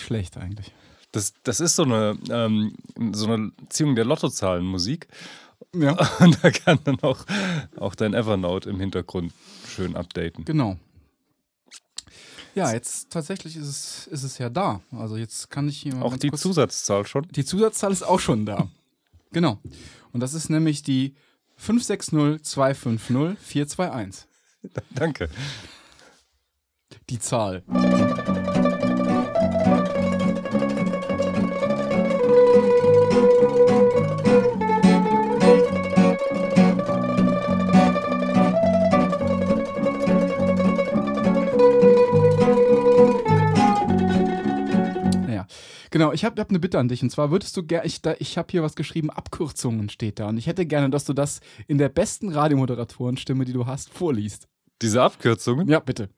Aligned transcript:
Schlecht 0.00 0.36
eigentlich. 0.36 0.72
Das, 1.12 1.32
das 1.42 1.60
ist 1.60 1.76
so 1.76 1.84
eine, 1.84 2.18
ähm, 2.30 2.74
so 3.12 3.26
eine 3.26 3.52
Ziehung 3.68 3.94
der 3.96 4.04
Lottozahlenmusik. 4.04 5.08
Ja. 5.74 5.92
Und 6.20 6.42
da 6.42 6.50
kann 6.50 6.78
dann 6.84 7.00
auch, 7.00 7.24
auch 7.78 7.94
dein 7.94 8.14
Evernote 8.14 8.68
im 8.70 8.78
Hintergrund 8.80 9.32
schön 9.66 9.96
updaten. 9.96 10.44
Genau. 10.44 10.76
Ja, 12.54 12.72
jetzt 12.72 13.10
tatsächlich 13.10 13.56
ist 13.56 13.66
es, 13.68 14.06
ist 14.08 14.22
es 14.24 14.38
ja 14.38 14.48
da. 14.50 14.80
Also 14.92 15.16
jetzt 15.16 15.50
kann 15.50 15.68
ich 15.68 15.78
hier 15.78 15.94
mal 15.94 16.02
Auch 16.02 16.16
die 16.16 16.28
kurz- 16.30 16.40
Zusatzzahl 16.42 17.06
schon. 17.06 17.26
Die 17.30 17.44
Zusatzzahl 17.44 17.92
ist 17.92 18.02
auch 18.02 18.20
schon 18.20 18.46
da. 18.46 18.68
genau. 19.32 19.58
Und 20.12 20.20
das 20.20 20.34
ist 20.34 20.48
nämlich 20.50 20.82
die 20.82 21.14
560 21.56 22.42
250 22.42 23.38
421. 23.38 24.26
Danke. 24.94 25.28
Die 27.10 27.18
Zahl. 27.18 27.62
Genau. 45.98 46.12
Ich 46.12 46.24
habe 46.24 46.40
hab 46.40 46.48
eine 46.50 46.58
Bitte 46.58 46.78
an 46.78 46.88
dich. 46.88 47.02
Und 47.02 47.10
zwar 47.10 47.30
würdest 47.30 47.56
du 47.56 47.62
gerne, 47.62 47.86
ich, 47.86 48.00
da- 48.02 48.14
ich 48.18 48.38
habe 48.38 48.48
hier 48.50 48.62
was 48.62 48.74
geschrieben, 48.76 49.10
Abkürzungen 49.10 49.88
steht 49.90 50.18
da. 50.18 50.28
Und 50.28 50.38
ich 50.38 50.46
hätte 50.46 50.64
gerne, 50.66 50.90
dass 50.90 51.04
du 51.04 51.12
das 51.12 51.40
in 51.66 51.78
der 51.78 51.88
besten 51.90 52.32
Radiomoderatorenstimme, 52.32 53.44
die 53.44 53.52
du 53.52 53.66
hast, 53.66 53.90
vorliest. 53.90 54.48
Diese 54.82 55.02
Abkürzungen, 55.02 55.68
Ja, 55.68 55.80
bitte. 55.80 56.08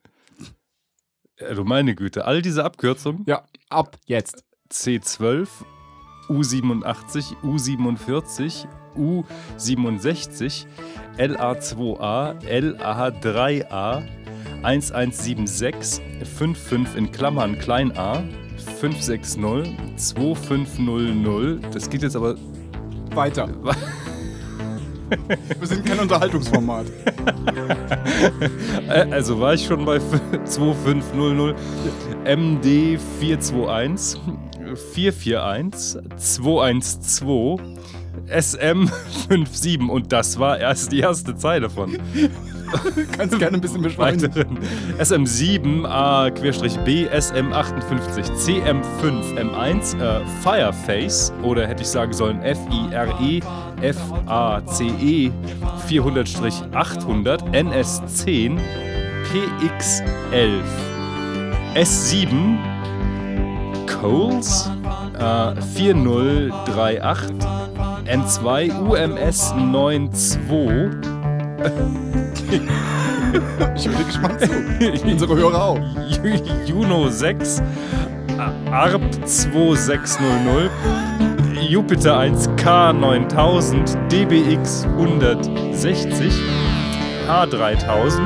äh, 1.36 1.54
du 1.54 1.64
meine 1.64 1.94
Güte, 1.94 2.24
all 2.26 2.42
diese 2.42 2.64
Abkürzungen, 2.64 3.24
Ja, 3.26 3.44
ab 3.68 3.98
jetzt. 4.06 4.44
C12, 4.72 5.48
U87, 6.28 7.34
U47, 7.42 8.66
U67, 8.96 10.66
LA2A, 11.18 12.38
LA3A, 12.44 14.02
1176, 14.62 16.00
55 16.24 16.96
in 16.96 17.10
Klammern 17.12 17.58
klein 17.58 17.96
a, 17.96 18.22
560, 18.60 19.40
2500. 19.96 21.74
Das 21.74 21.88
geht 21.88 22.02
jetzt 22.02 22.16
aber. 22.16 22.34
Weiter. 23.14 23.48
Wir 25.58 25.66
sind 25.66 25.84
kein 25.84 25.98
Unterhaltungsformat. 25.98 26.86
Also 28.88 29.40
war 29.40 29.54
ich 29.54 29.66
schon 29.66 29.84
bei 29.84 29.98
2500, 30.44 31.56
MD 32.24 32.96
421, 33.18 34.20
441, 34.92 36.00
212, 36.16 37.60
SM 38.26 38.88
57 39.28 39.88
und 39.88 40.12
das 40.12 40.38
war 40.38 40.58
erst 40.58 40.92
die 40.92 41.00
erste 41.00 41.36
Zeile 41.36 41.68
von. 41.68 41.98
Kannst 43.16 43.38
gerne 43.38 43.56
ein 43.56 43.60
bisschen 43.60 43.82
beschreiben. 43.82 44.22
weiteren. 44.22 44.58
SM7 44.98 45.84
A-B, 45.86 47.08
SM58, 47.08 48.30
CM5, 48.36 49.38
M1, 49.38 50.00
äh, 50.00 50.20
Fireface. 50.42 51.32
Oder 51.42 51.66
hätte 51.66 51.82
ich 51.82 51.88
sagen 51.88 52.12
sollen 52.12 52.40
F-I-R-E, 52.42 53.40
F-A-C-E 53.82 55.30
400-800, 55.88 57.42
NS10, 57.52 58.58
PX11, 59.32 60.62
S7, 61.74 62.56
Coles 63.86 64.70
äh, 65.18 65.60
4038, 65.60 67.36
N2, 68.10 68.72
UMS 68.80 69.50
92, 69.50 70.38
Ich 73.76 73.88
höre 73.88 74.04
gespannt 74.04 74.40
zu. 74.40 74.50
Unsere 75.10 75.36
Hörer 75.36 75.62
auch. 75.64 75.78
Ju- 75.78 76.40
Juno 76.66 77.08
6, 77.08 77.62
A- 78.38 78.52
ARP 78.72 79.02
2600, 79.24 80.70
Jupiter 81.68 82.18
1 82.18 82.48
K9000, 82.56 83.96
DBX 84.08 84.86
160, 84.98 86.32
H3000, 87.28 88.20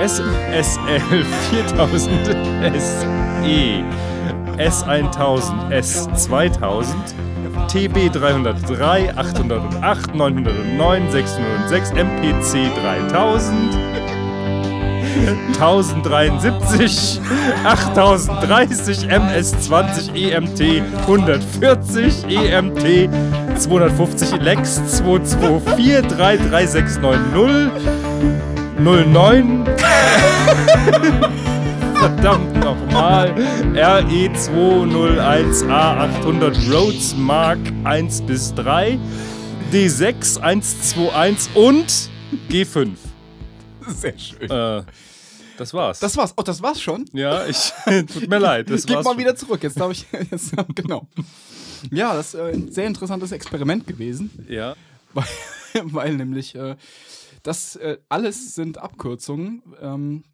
SSL 0.00 1.24
4000 1.50 2.12
SE, 2.78 3.06
S1000, 4.58 5.70
S2000, 5.72 6.94
TB 7.68 8.10
303, 8.12 9.12
808, 9.16 10.14
909, 10.14 11.10
606, 11.12 11.90
MPC 11.92 12.70
3000, 12.74 13.98
1073, 15.58 17.20
8030, 17.64 19.08
MS20, 19.08 20.14
EMT 20.14 20.82
140, 21.06 22.24
EMT 22.28 23.10
250, 23.58 24.38
Lex 24.40 24.80
224, 25.02 26.02
33690, 26.02 27.70
09, 28.78 29.64
verdammt 32.00 32.57
nochmal, 32.78 33.34
E 33.74 33.82
RE201A800 33.82 36.72
Rhodes 36.72 37.14
Mark 37.16 37.58
1 37.84 38.22
bis 38.22 38.54
3, 38.54 38.98
D6 39.72 40.38
121 40.40 41.54
und 41.56 42.08
G5. 42.50 42.90
Sehr 43.86 44.18
schön. 44.18 44.50
Äh, 44.50 44.82
das 45.56 45.72
war's. 45.74 45.98
Das 45.98 46.16
war's. 46.16 46.32
Oh, 46.36 46.42
das 46.42 46.62
war's 46.62 46.80
schon? 46.80 47.04
ja, 47.12 47.44
ich. 47.46 47.72
Tut 48.12 48.28
mir 48.28 48.38
leid. 48.38 48.70
Das 48.70 48.86
Gib 48.86 48.96
war's 48.96 49.04
mal 49.04 49.10
schon. 49.12 49.20
wieder 49.20 49.36
zurück. 49.36 49.62
Jetzt 49.62 49.78
darf 49.80 49.92
ich. 49.92 50.06
Jetzt, 50.30 50.52
genau. 50.74 51.08
Ja, 51.90 52.14
das 52.14 52.34
ist 52.34 52.40
äh, 52.40 52.52
ein 52.52 52.70
sehr 52.70 52.86
interessantes 52.86 53.32
Experiment 53.32 53.86
gewesen. 53.86 54.30
Ja. 54.48 54.74
Weil, 55.14 55.24
weil 55.84 56.14
nämlich 56.16 56.54
äh, 56.54 56.76
das 57.42 57.76
äh, 57.76 57.96
alles 58.08 58.54
sind 58.54 58.78
Abkürzungen. 58.78 59.62
Ähm, 59.80 60.24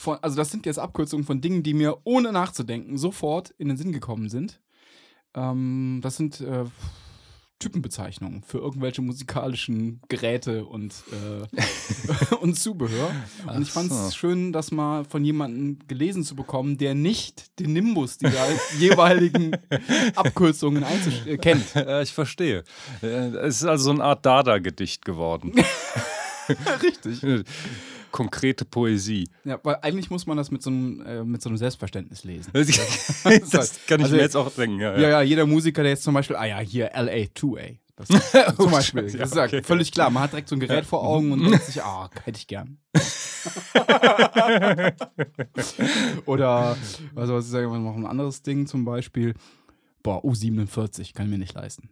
von, 0.00 0.16
also 0.22 0.34
das 0.36 0.50
sind 0.50 0.64
jetzt 0.64 0.78
Abkürzungen 0.78 1.26
von 1.26 1.42
Dingen, 1.42 1.62
die 1.62 1.74
mir 1.74 1.98
ohne 2.04 2.32
nachzudenken 2.32 2.96
sofort 2.96 3.50
in 3.58 3.68
den 3.68 3.76
Sinn 3.76 3.92
gekommen 3.92 4.30
sind. 4.30 4.58
Ähm, 5.34 6.00
das 6.02 6.16
sind 6.16 6.40
äh, 6.40 6.64
Typenbezeichnungen 7.58 8.42
für 8.42 8.56
irgendwelche 8.56 9.02
musikalischen 9.02 10.00
Geräte 10.08 10.64
und, 10.64 10.94
äh, 11.12 12.34
und 12.40 12.54
Zubehör. 12.58 13.10
Und 13.46 13.60
ich 13.60 13.70
fand 13.70 13.92
es 13.92 14.06
so. 14.06 14.10
schön, 14.12 14.54
das 14.54 14.70
mal 14.70 15.04
von 15.04 15.22
jemandem 15.22 15.78
gelesen 15.86 16.24
zu 16.24 16.34
bekommen, 16.34 16.78
der 16.78 16.94
nicht 16.94 17.58
den 17.60 17.74
Nimbus 17.74 18.16
dieser 18.16 18.46
jeweiligen 18.78 19.54
Abkürzungen 20.16 20.82
äh, 21.26 21.36
kennt. 21.36 21.74
Ich 22.02 22.14
verstehe. 22.14 22.64
Äh, 23.02 23.06
Es 23.06 23.56
ist 23.56 23.64
also 23.66 23.84
so 23.84 23.90
eine 23.90 24.04
Art 24.04 24.24
Dada-Gedicht 24.24 25.04
geworden. 25.04 25.52
Richtig. 26.82 27.44
Konkrete 28.10 28.64
Poesie. 28.64 29.28
Ja, 29.44 29.58
weil 29.62 29.76
eigentlich 29.82 30.10
muss 30.10 30.26
man 30.26 30.36
das 30.36 30.50
mit 30.50 30.62
so 30.62 30.70
einem, 30.70 31.00
äh, 31.06 31.24
mit 31.24 31.42
so 31.42 31.48
einem 31.48 31.56
Selbstverständnis 31.58 32.24
lesen. 32.24 32.50
Das 32.54 33.78
kann 33.86 34.00
ich 34.00 34.04
Also- 34.04 34.16
mir 34.16 34.22
jetzt 34.22 34.36
auch 34.36 34.50
denken. 34.52 34.80
Ja, 34.80 34.94
Ja, 34.96 35.00
ja. 35.00 35.08
ja, 35.08 35.22
jeder 35.22 35.46
Musiker, 35.46 35.82
der 35.82 35.92
jetzt 35.92 36.02
zum 36.02 36.14
Beispiel, 36.14 36.36
ah 36.36 36.44
ja, 36.44 36.58
hier 36.58 36.94
LA2A. 36.96 37.78
Das 37.96 38.08
zum 38.56 38.70
Beispiel. 38.70 39.02
Das 39.12 39.30
ist 39.30 39.36
ja, 39.36 39.44
okay. 39.44 39.62
völlig 39.62 39.92
klar. 39.92 40.08
Man 40.08 40.22
hat 40.22 40.32
direkt 40.32 40.48
so 40.48 40.56
ein 40.56 40.60
Gerät 40.60 40.86
vor 40.86 41.02
Augen 41.02 41.32
und 41.32 41.42
denkt 41.50 41.64
sich, 41.66 41.82
ah, 41.82 42.08
hätte 42.24 42.38
ich 42.38 42.46
gern. 42.46 42.78
Oder, 46.26 46.76
also 47.14 47.34
was 47.34 47.46
ist 47.46 47.52
ja 47.52 47.60
noch 47.66 47.94
ein 47.96 48.06
anderes 48.06 48.42
Ding 48.42 48.66
zum 48.66 48.84
Beispiel. 48.84 49.34
Boah, 50.02 50.24
U47 50.24 51.12
kann 51.14 51.26
ich 51.26 51.30
mir 51.32 51.38
nicht 51.38 51.54
leisten. 51.54 51.90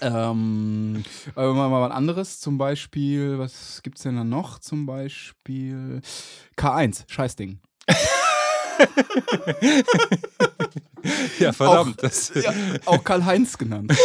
Ähm, 0.00 1.02
äh, 1.36 1.46
mal, 1.46 1.68
mal 1.68 1.84
ein 1.86 1.92
anderes, 1.92 2.40
zum 2.40 2.58
Beispiel, 2.58 3.38
was 3.38 3.80
gibt's 3.82 4.02
denn 4.02 4.16
da 4.16 4.24
noch? 4.24 4.58
Zum 4.58 4.86
Beispiel 4.86 6.00
K1, 6.56 7.04
Scheißding. 7.08 7.60
ja 11.38 11.52
verdammt. 11.52 11.98
Auch- 11.98 12.02
das 12.02 12.32
Ja, 12.42 12.52
auch 12.86 13.04
Karl-Heinz 13.04 13.58
genannt. 13.58 13.92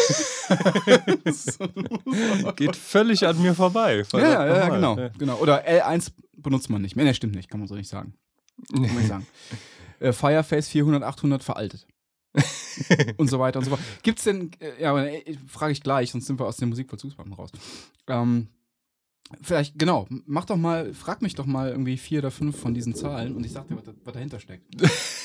geht 2.56 2.75
völlig 2.75 3.25
an 3.25 3.42
mir 3.42 3.54
vorbei. 3.56 3.98
ja, 3.98 4.04
Verdammt 4.04 4.34
ja, 4.58 4.69
genau, 4.69 5.10
genau. 5.18 5.36
Oder 5.38 5.66
L1 5.68 6.12
benutzt 6.38 6.69
man 6.69 6.81
nicht 6.81 6.96
mehr. 6.96 7.06
Ne, 7.06 7.14
stimmt 7.14 7.36
nicht, 7.36 7.50
kann 7.50 7.60
man 7.60 7.68
so 7.68 7.75
nicht 7.75 7.90
sagen. 7.90 8.14
Kann 8.72 8.81
man 8.81 8.96
nicht 8.96 9.08
sagen. 9.08 9.28
Äh, 10.00 10.14
Fireface 10.14 10.68
400, 10.70 11.04
800 11.04 11.44
veraltet. 11.44 11.88
und 13.18 13.30
so 13.30 13.40
weiter 13.40 13.60
und 13.60 13.66
so 13.66 13.72
fort. 13.72 13.82
Gibt's 14.04 14.24
denn, 14.24 14.52
äh, 14.60 14.82
ja, 14.82 14.98
äh, 15.04 15.36
frage 15.48 15.72
ich 15.72 15.82
gleich, 15.82 16.12
sonst 16.12 16.28
sind 16.28 16.40
wir 16.40 16.46
aus 16.46 16.58
dem 16.58 16.70
Musikvollzugsbeamten 16.70 17.34
raus. 17.34 17.52
Ähm, 18.08 18.50
Vielleicht, 19.42 19.78
genau, 19.78 20.08
mach 20.26 20.46
doch 20.46 20.56
mal, 20.56 20.94
frag 20.94 21.22
mich 21.22 21.36
doch 21.36 21.46
mal 21.46 21.70
irgendwie 21.70 21.98
vier 21.98 22.20
oder 22.20 22.32
fünf 22.32 22.58
von 22.58 22.74
diesen 22.74 22.96
Zahlen 22.96 23.36
und 23.36 23.46
ich 23.46 23.52
sag 23.52 23.68
dir, 23.68 23.76
was, 23.76 23.84
was 24.06 24.14
dahinter 24.14 24.40
steckt. 24.40 24.64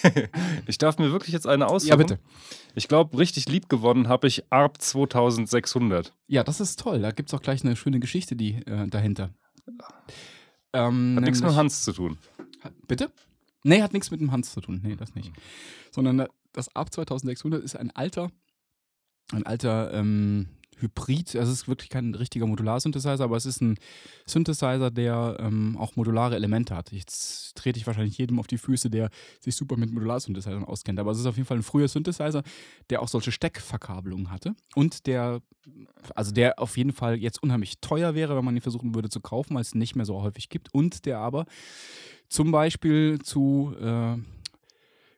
ich 0.66 0.78
darf 0.78 0.98
mir 0.98 1.12
wirklich 1.12 1.32
jetzt 1.32 1.46
eine 1.46 1.68
aussuchen. 1.68 1.90
Ja, 1.90 1.96
bitte. 1.96 2.18
Ich 2.74 2.88
glaube, 2.88 3.16
richtig 3.16 3.48
lieb 3.48 3.68
gewonnen 3.68 4.08
habe 4.08 4.26
ich 4.26 4.42
ARP 4.50 4.82
2600. 4.82 6.12
Ja, 6.26 6.42
das 6.42 6.60
ist 6.60 6.80
toll. 6.80 7.00
Da 7.00 7.12
gibt 7.12 7.28
es 7.28 7.34
auch 7.34 7.42
gleich 7.42 7.64
eine 7.64 7.76
schöne 7.76 8.00
Geschichte 8.00 8.34
die, 8.34 8.54
äh, 8.66 8.88
dahinter. 8.88 9.30
Ähm, 10.72 11.14
Hat 11.16 11.22
nichts 11.24 11.38
mit 11.38 11.42
nämlich- 11.42 11.56
Hans 11.56 11.82
zu 11.82 11.92
tun. 11.92 12.18
Bitte? 12.88 13.12
Nee, 13.64 13.82
hat 13.82 13.92
nichts 13.92 14.10
mit 14.10 14.20
dem 14.20 14.32
Hans 14.32 14.52
zu 14.52 14.60
tun. 14.60 14.80
Nee, 14.82 14.96
das 14.96 15.14
nicht. 15.14 15.32
Sondern 15.90 16.20
äh, 16.20 16.28
das 16.52 16.74
ARP 16.74 16.92
2600 16.92 17.62
ist 17.62 17.76
ein 17.76 17.90
alter, 17.90 18.30
ein 19.32 19.46
alter 19.46 19.92
ähm, 19.94 20.48
Hybrid. 20.78 21.36
Also 21.36 21.52
es 21.52 21.62
ist 21.62 21.68
wirklich 21.68 21.88
kein 21.88 22.14
richtiger 22.14 22.46
Modular-Synthesizer, 22.46 23.24
aber 23.24 23.36
es 23.36 23.46
ist 23.46 23.60
ein 23.60 23.78
Synthesizer, 24.26 24.90
der 24.90 25.36
ähm, 25.40 25.76
auch 25.78 25.96
modulare 25.96 26.34
Elemente 26.34 26.76
hat. 26.76 26.92
Jetzt 26.92 27.56
trete 27.56 27.78
ich 27.78 27.86
wahrscheinlich 27.86 28.18
jedem 28.18 28.38
auf 28.38 28.46
die 28.46 28.58
Füße, 28.58 28.90
der 28.90 29.10
sich 29.40 29.54
super 29.54 29.76
mit 29.76 29.92
Modular-Synthesizern 29.92 30.64
auskennt. 30.64 30.98
Aber 30.98 31.12
es 31.12 31.18
ist 31.18 31.26
auf 31.26 31.36
jeden 31.36 31.46
Fall 31.46 31.58
ein 31.58 31.62
früher 31.62 31.88
Synthesizer, 31.88 32.42
der 32.90 33.02
auch 33.02 33.08
solche 33.08 33.32
Steckverkabelungen 33.32 34.30
hatte 34.30 34.54
und 34.74 35.06
der, 35.06 35.40
also 36.14 36.32
der 36.32 36.58
auf 36.58 36.76
jeden 36.76 36.92
Fall 36.92 37.16
jetzt 37.16 37.42
unheimlich 37.42 37.80
teuer 37.80 38.14
wäre, 38.14 38.36
wenn 38.36 38.44
man 38.44 38.56
ihn 38.56 38.62
versuchen 38.62 38.94
würde 38.94 39.08
zu 39.08 39.20
kaufen, 39.20 39.54
weil 39.54 39.62
es 39.62 39.74
nicht 39.74 39.96
mehr 39.96 40.06
so 40.06 40.22
häufig 40.22 40.48
gibt 40.48 40.72
und 40.74 41.06
der 41.06 41.18
aber 41.18 41.46
zum 42.28 42.50
Beispiel 42.50 43.20
zu 43.22 43.74
äh, 43.80 44.16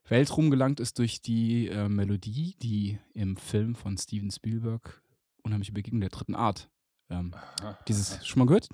Weltruhm 0.09 0.51
gelangt 0.51 0.81
ist 0.81 0.99
durch 0.99 1.23
die 1.23 1.69
äh, 1.69 1.89
Melodie, 1.89 2.57
die 2.61 2.99
im 3.15 3.37
Film 3.37 3.75
von 3.75 3.97
Steven 3.97 4.31
Spielberg 4.31 5.04
Unheimliche 5.45 5.73
Begegnung 5.73 6.01
der 6.01 6.11
dritten 6.11 6.35
Art. 6.35 6.69
Ähm, 7.11 7.35
dieses 7.87 8.27
schon 8.27 8.41
mal 8.41 8.47
gehört? 8.47 8.69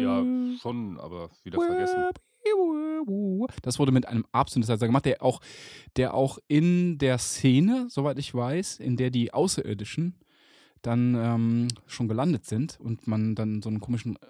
Ja, 0.00 0.24
schon, 0.60 0.98
aber 0.98 1.30
wieder 1.44 1.60
vergessen. 1.60 2.04
Das 3.62 3.78
wurde 3.78 3.92
mit 3.92 4.06
einem 4.06 4.24
ARP-Synthesizer 4.32 4.86
gemacht, 4.86 5.04
der 5.04 5.22
auch, 5.22 5.40
der 5.96 6.14
auch 6.14 6.38
in 6.48 6.98
der 6.98 7.18
Szene, 7.18 7.86
soweit 7.90 8.18
ich 8.18 8.34
weiß, 8.34 8.78
in 8.80 8.96
der 8.96 9.10
die 9.10 9.34
Außerirdischen 9.34 10.18
dann 10.82 11.14
ähm, 11.14 11.68
schon 11.86 12.08
gelandet 12.08 12.46
sind 12.46 12.78
und 12.80 13.06
man 13.06 13.34
dann 13.34 13.62
so 13.62 13.68
einen 13.68 13.80
komischen 13.80 14.16
äh, 14.16 14.26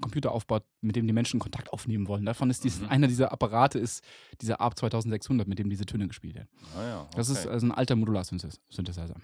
Computer 0.00 0.32
aufbaut, 0.32 0.64
mit 0.80 0.96
dem 0.96 1.06
die 1.06 1.12
Menschen 1.12 1.38
Kontakt 1.40 1.72
aufnehmen 1.72 2.08
wollen. 2.08 2.24
Davon 2.24 2.50
ist 2.50 2.64
dies, 2.64 2.80
Mhm. 2.80 2.88
einer 2.88 3.06
dieser 3.08 3.32
Apparate 3.32 3.78
ist 3.78 4.02
dieser 4.40 4.60
ARP 4.60 4.76
2600, 4.78 5.46
mit 5.46 5.58
dem 5.58 5.68
diese 5.70 5.86
Töne 5.86 6.08
gespielt 6.08 6.34
werden. 6.34 6.48
Ah, 6.76 6.82
ja, 6.84 7.00
okay. 7.02 7.10
Das 7.16 7.28
ist 7.28 7.46
also 7.46 7.66
ein 7.66 7.72
alter 7.72 7.94
Modular-Synthesizer. 7.96 9.16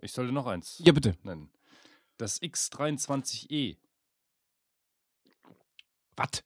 ich 0.00 0.12
sollte 0.12 0.32
noch 0.32 0.46
eins 0.46 0.80
Ja, 0.84 0.92
bitte. 0.92 1.16
nennen. 1.22 1.50
Das 2.18 2.40
X23E. 2.42 3.78
Was? 6.16 6.44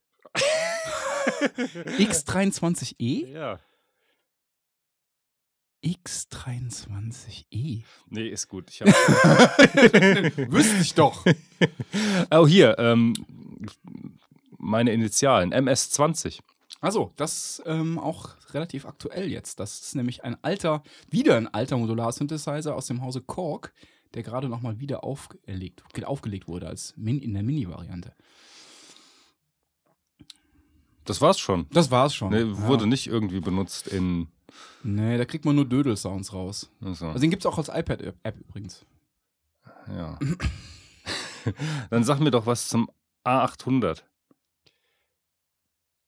X23E? 1.98 3.26
Ja. 3.26 3.58
X23E? 5.88 7.82
Nee, 8.10 8.28
ist 8.28 8.48
gut. 8.48 8.70
Ich 8.70 8.80
Wüsste 10.50 10.82
ich 10.82 10.94
doch. 10.94 11.24
oh, 12.30 12.46
hier, 12.46 12.78
ähm, 12.78 13.14
meine 14.58 14.92
Initialen, 14.92 15.54
MS20. 15.54 16.40
Also, 16.80 17.12
das 17.16 17.62
ähm, 17.66 17.98
auch 17.98 18.30
relativ 18.50 18.86
aktuell 18.86 19.30
jetzt. 19.30 19.58
Das 19.60 19.80
ist 19.80 19.94
nämlich 19.96 20.24
ein 20.24 20.36
alter, 20.42 20.82
wieder 21.10 21.36
ein 21.36 21.48
alter 21.48 21.76
Modular-Synthesizer 21.76 22.76
aus 22.76 22.86
dem 22.86 23.02
Hause 23.02 23.20
Korg, 23.20 23.72
der 24.14 24.22
gerade 24.22 24.48
nochmal 24.48 24.78
wieder 24.80 25.04
aufgelegt, 25.04 25.82
aufgelegt 26.04 26.48
wurde 26.48 26.68
als 26.68 26.94
Min 26.96 27.18
in 27.18 27.34
der 27.34 27.42
Mini-Variante. 27.42 28.14
Das 31.04 31.20
war's 31.22 31.38
schon. 31.38 31.66
Das 31.70 31.90
war's 31.90 32.14
schon. 32.14 32.30
Nee, 32.30 32.44
wurde 32.44 32.84
ja. 32.84 32.90
nicht 32.90 33.06
irgendwie 33.06 33.40
benutzt 33.40 33.88
in. 33.88 34.28
Nee, 34.82 35.18
da 35.18 35.24
kriegt 35.24 35.44
man 35.44 35.56
nur 35.56 35.68
Dödel-Sounds 35.68 36.32
raus. 36.32 36.70
Also, 36.80 37.06
Also 37.08 37.18
den 37.20 37.30
gibt's 37.30 37.46
auch 37.46 37.58
als 37.58 37.68
iPad-App 37.68 38.38
übrigens. 38.40 38.84
ja. 39.88 40.18
Dann 41.90 42.04
sag 42.04 42.20
mir 42.20 42.30
doch 42.30 42.44
was 42.46 42.68
zum 42.68 42.90
A800. 43.24 44.02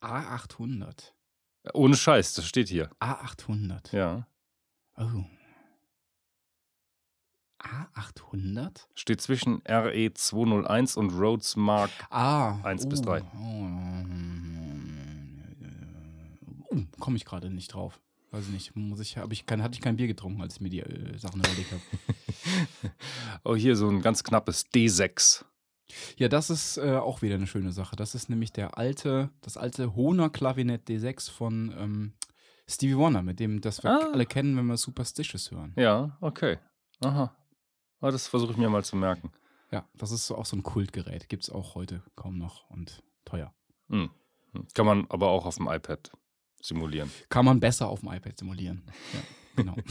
A800. 0.02 1.12
Ohne 1.72 1.96
Scheiß, 1.96 2.34
das 2.34 2.46
steht 2.46 2.68
hier. 2.68 2.90
A800. 3.00 3.94
Ja. 3.96 4.26
Oh. 4.96 5.24
A800? 7.62 8.86
Steht 8.94 9.20
zwischen 9.20 9.62
RE201 9.62 10.96
und 10.98 11.10
Rhodes 11.10 11.56
Mark. 11.56 11.90
Ah. 12.10 12.58
Eins 12.62 12.88
bis 12.88 13.02
drei. 13.02 13.22
Oh, 16.70 16.84
komme 16.98 17.16
ich 17.16 17.24
gerade 17.24 17.50
nicht 17.50 17.74
drauf. 17.74 18.00
Weiß 18.30 18.44
ich 18.46 18.52
nicht. 18.52 18.76
Muss 18.76 19.00
ich, 19.00 19.16
hab 19.18 19.32
ich 19.32 19.44
kein, 19.46 19.62
hatte 19.62 19.74
ich 19.74 19.80
kein 19.80 19.96
Bier 19.96 20.06
getrunken, 20.06 20.40
als 20.40 20.54
ich 20.56 20.60
mir 20.60 20.68
die 20.70 20.80
äh, 20.80 21.18
Sachen 21.18 21.40
überlegt 21.40 21.72
habe. 21.72 21.82
Oh, 23.44 23.54
hier 23.54 23.76
so 23.76 23.88
ein 23.88 24.00
ganz 24.02 24.24
knappes 24.24 24.66
D6. 24.72 25.44
Ja, 26.16 26.28
das 26.28 26.48
ist 26.50 26.78
äh, 26.78 26.96
auch 26.96 27.20
wieder 27.22 27.34
eine 27.34 27.46
schöne 27.46 27.72
Sache. 27.72 27.96
Das 27.96 28.14
ist 28.14 28.30
nämlich 28.30 28.52
der 28.52 28.78
alte, 28.78 29.30
das 29.40 29.56
alte 29.56 29.94
Hohner 29.94 30.30
Klavinett 30.30 30.88
D6 30.88 31.30
von 31.30 31.74
ähm, 31.76 32.12
Stevie 32.68 32.96
Wonder, 32.96 33.22
mit 33.22 33.40
dem 33.40 33.60
das 33.60 33.82
wir 33.82 33.90
Ah. 33.90 34.10
alle 34.12 34.26
kennen, 34.26 34.56
wenn 34.56 34.66
wir 34.66 34.76
Superstitious 34.76 35.50
hören. 35.50 35.74
Ja, 35.76 36.16
okay. 36.20 36.58
Aha. 37.02 37.34
Ah, 38.00 38.10
das 38.10 38.28
versuche 38.28 38.52
ich 38.52 38.58
mir 38.58 38.70
mal 38.70 38.84
zu 38.84 38.96
merken. 38.96 39.32
Ja, 39.72 39.86
das 39.94 40.12
ist 40.12 40.26
so 40.26 40.36
auch 40.36 40.46
so 40.46 40.56
ein 40.56 40.62
Kultgerät. 40.62 41.28
Gibt 41.28 41.42
es 41.44 41.50
auch 41.50 41.74
heute 41.74 42.02
kaum 42.16 42.38
noch 42.38 42.68
und 42.70 43.02
teuer. 43.24 43.52
Hm. 43.88 44.10
Hm. 44.52 44.66
Kann 44.74 44.86
man 44.86 45.06
aber 45.10 45.28
auch 45.28 45.44
auf 45.46 45.56
dem 45.56 45.68
iPad 45.68 46.10
simulieren. 46.60 47.10
Kann 47.28 47.44
man 47.44 47.60
besser 47.60 47.88
auf 47.88 48.00
dem 48.00 48.12
iPad 48.12 48.38
simulieren. 48.38 48.82
Ja, 49.12 49.20
genau. 49.56 49.76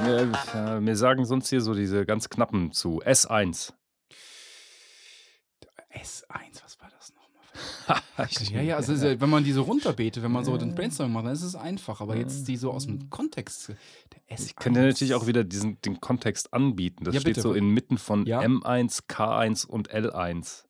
Mir, 0.00 0.32
äh, 0.54 0.80
mir 0.80 0.96
sagen 0.96 1.24
sonst 1.24 1.48
hier 1.48 1.60
so 1.60 1.74
diese 1.74 2.06
ganz 2.06 2.28
knappen 2.28 2.72
zu. 2.72 3.02
S1. 3.02 3.72
S1, 5.92 6.62
was 6.62 6.80
war 6.80 6.90
das 6.96 7.12
nochmal? 7.14 7.37
Ja, 8.52 8.60
ja, 8.60 8.76
also 8.76 8.92
äh, 8.94 9.20
wenn 9.20 9.30
man 9.30 9.44
die 9.44 9.52
so 9.52 9.62
runterbetet, 9.62 10.22
wenn 10.22 10.32
man 10.32 10.44
so 10.44 10.56
den 10.56 10.74
Brainstorming 10.74 11.12
macht, 11.14 11.26
dann 11.26 11.32
ist 11.32 11.42
es 11.42 11.54
einfach. 11.54 12.00
Aber 12.00 12.16
jetzt 12.16 12.48
die 12.48 12.56
so 12.56 12.70
aus 12.72 12.86
dem 12.86 13.08
Kontext. 13.10 13.68
Der 13.68 14.36
S1. 14.36 14.46
Ich 14.46 14.56
könnte 14.56 14.80
natürlich 14.80 15.14
auch 15.14 15.26
wieder 15.26 15.44
diesen, 15.44 15.80
den 15.82 16.00
Kontext 16.00 16.52
anbieten. 16.52 17.04
Das 17.04 17.14
Ja, 17.14 17.20
steht 17.20 17.34
bitte. 17.36 17.42
so 17.42 17.54
inmitten 17.54 17.98
von 17.98 18.26
Ja. 18.26 18.40
M1, 18.40 19.06
K1 19.08 19.66
und 19.66 19.90
L1. 19.92 20.64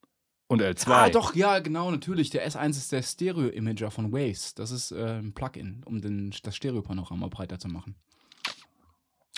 Und 0.47 0.61
L2. 0.63 0.87
Ah, 0.89 1.09
doch, 1.09 1.35
ja, 1.35 1.59
genau, 1.59 1.91
natürlich. 1.91 2.31
Der 2.31 2.47
S1 2.49 2.69
ist 2.71 2.91
der 2.91 3.03
Stereo-Imager 3.03 3.91
von 3.91 4.11
Waves. 4.11 4.55
Das 4.55 4.71
ist 4.71 4.91
äh, 4.91 5.19
ein 5.19 5.33
Plugin, 5.33 5.83
um 5.85 6.01
den, 6.01 6.33
das 6.43 6.55
Stereopanorama 6.55 7.27
breiter 7.27 7.59
zu 7.59 7.67
machen. 7.67 7.95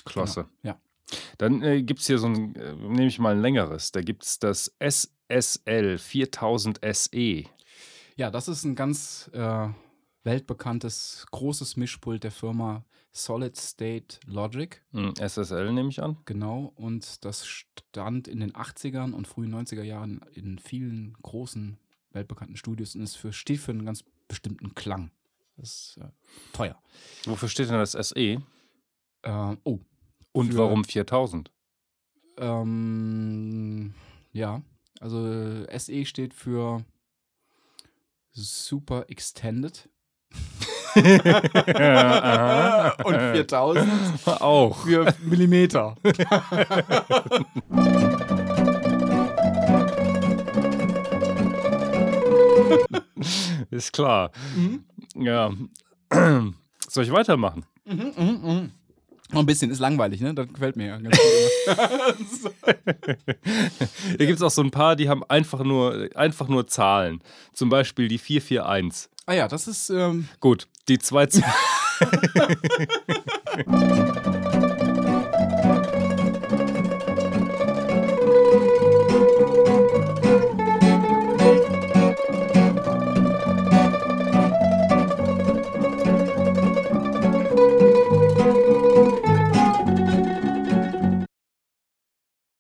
Klasse. 0.05 0.47
Genau, 0.61 0.75
ja. 0.75 0.81
Dann 1.37 1.61
äh, 1.61 1.83
gibt 1.83 1.99
es 1.99 2.07
hier 2.07 2.17
so 2.17 2.27
ein, 2.27 2.55
äh, 2.55 2.73
nehme 2.75 3.07
ich 3.07 3.19
mal 3.19 3.33
ein 3.35 3.41
längeres. 3.41 3.91
Da 3.91 4.01
gibt 4.01 4.23
es 4.23 4.39
das 4.39 4.73
SSL 4.79 5.97
4000 5.97 6.79
SE. 6.93 7.43
Ja, 8.17 8.29
das 8.31 8.47
ist 8.47 8.63
ein 8.63 8.75
ganz 8.75 9.29
äh, 9.33 9.69
weltbekanntes, 10.23 11.25
großes 11.31 11.77
Mischpult 11.77 12.23
der 12.23 12.31
Firma 12.31 12.83
Solid 13.11 13.55
State 13.57 14.19
Logic. 14.25 14.81
Hm, 14.91 15.13
SSL 15.17 15.71
nehme 15.73 15.89
ich 15.89 16.01
an. 16.01 16.17
Genau, 16.25 16.71
und 16.75 17.25
das 17.25 17.45
stand 17.45 18.27
in 18.27 18.39
den 18.39 18.53
80ern 18.53 19.13
und 19.13 19.27
frühen 19.27 19.53
90er 19.53 19.83
Jahren 19.83 20.21
in 20.33 20.59
vielen 20.59 21.13
großen, 21.21 21.77
weltbekannten 22.11 22.55
Studios 22.57 22.95
und 22.95 23.01
es 23.03 23.15
für, 23.15 23.33
steht 23.33 23.59
für 23.59 23.71
einen 23.71 23.85
ganz 23.85 24.03
bestimmten 24.27 24.75
Klang. 24.75 25.11
Das 25.57 25.69
ist 25.69 25.97
äh, 26.01 26.07
teuer. 26.53 26.81
Wofür 27.25 27.49
steht 27.49 27.69
denn 27.69 27.75
das 27.77 27.91
SE? 27.91 28.15
Äh, 29.23 29.55
oh. 29.63 29.79
Und 30.31 30.51
Für- 30.53 30.57
warum 30.59 30.83
4000? 30.85 31.51
Ähm, 32.37 33.93
ja, 34.31 34.61
also 35.01 35.65
SE 35.77 36.05
steht 36.05 36.33
für 36.33 36.83
Super 38.33 39.05
Extended. 39.09 39.89
Und 40.95 41.03
4000 43.15 43.87
Auch. 44.41 44.83
für 44.83 45.13
Millimeter. 45.23 45.95
Ist 53.69 53.93
klar. 53.93 54.31
Mhm. 54.55 54.83
Ja. 55.15 55.51
Soll 56.89 57.03
ich 57.03 57.11
weitermachen? 57.11 57.65
Mhm, 57.85 58.13
mhm, 58.17 58.39
mhm. 58.43 58.71
Noch 59.31 59.39
ein 59.41 59.45
bisschen, 59.45 59.71
ist 59.71 59.79
langweilig, 59.79 60.21
ne? 60.21 60.33
Das 60.33 60.47
gefällt 60.47 60.75
mir 60.75 60.87
ja 60.87 60.97
ganz 60.97 61.17
gut. 61.17 62.53
Hier 64.17 64.25
gibt 64.27 64.37
es 64.37 64.41
auch 64.41 64.51
so 64.51 64.61
ein 64.61 64.71
paar, 64.71 64.95
die 64.95 65.07
haben 65.07 65.23
einfach 65.23 65.63
nur, 65.63 66.09
einfach 66.15 66.47
nur 66.47 66.67
Zahlen. 66.67 67.21
Zum 67.53 67.69
Beispiel 67.69 68.07
die 68.07 68.17
441. 68.17 69.09
ah 69.25 69.33
ja, 69.33 69.47
das 69.47 69.67
ist. 69.67 69.89
Ähm, 69.89 70.27
Gut, 70.39 70.67
die 70.87 70.99
2. 70.99 71.27